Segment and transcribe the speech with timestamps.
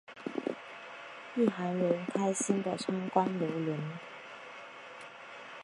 [1.35, 3.79] 一行人开心的参观邮轮。